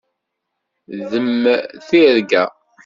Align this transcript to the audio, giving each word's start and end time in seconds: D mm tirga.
D 1.09 1.11
mm 1.25 1.43
tirga. 1.87 2.43